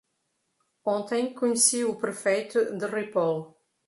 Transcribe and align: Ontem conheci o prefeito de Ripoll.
Ontem 0.83 1.31
conheci 1.31 1.83
o 1.85 1.95
prefeito 1.99 2.75
de 2.75 2.87
Ripoll. 2.87 3.53